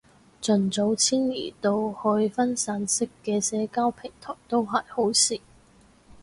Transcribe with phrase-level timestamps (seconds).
[0.41, 5.39] 盡早遷移到去分散式嘅社交平台都係好事